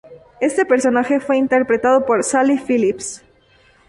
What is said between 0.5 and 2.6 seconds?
personaje fue interpretado por Sally